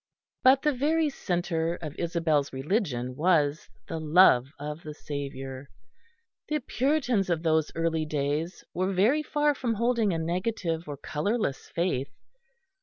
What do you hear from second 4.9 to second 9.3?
Saviour. The Puritans of those early days were very